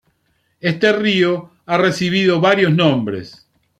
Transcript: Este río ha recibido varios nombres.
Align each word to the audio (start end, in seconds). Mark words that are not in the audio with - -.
Este 0.59 0.93
río 0.93 1.51
ha 1.67 1.77
recibido 1.77 2.41
varios 2.41 2.73
nombres. 2.75 3.47